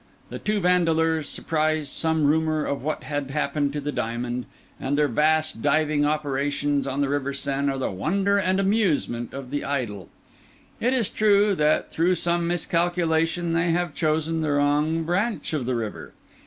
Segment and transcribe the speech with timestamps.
[0.31, 4.45] The two Vandeleurs surprised some rumour of what had happened to the diamond;
[4.79, 9.51] and their vast diving operations on the River Seine are the wonder and amusement of
[9.51, 10.09] the idle.
[10.79, 15.75] It is true that through some miscalculation they have chosen the wrong branch of the
[15.75, 16.13] river.